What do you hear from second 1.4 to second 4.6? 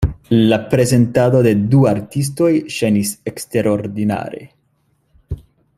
de du artistoj ŝajnis eksterordinare.